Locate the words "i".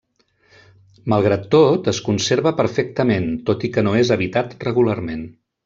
3.69-3.73